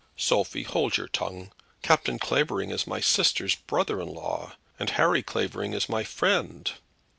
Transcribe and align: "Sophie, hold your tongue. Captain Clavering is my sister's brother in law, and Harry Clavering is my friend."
"Sophie, 0.17 0.63
hold 0.63 0.97
your 0.97 1.07
tongue. 1.07 1.51
Captain 1.83 2.17
Clavering 2.17 2.71
is 2.71 2.87
my 2.87 2.99
sister's 2.99 3.53
brother 3.53 4.01
in 4.01 4.07
law, 4.11 4.55
and 4.79 4.89
Harry 4.97 5.21
Clavering 5.21 5.75
is 5.75 5.87
my 5.87 6.03
friend." 6.03 6.71